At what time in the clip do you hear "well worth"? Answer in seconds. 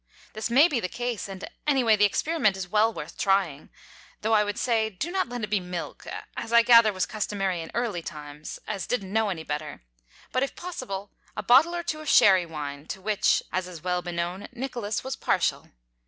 2.67-3.19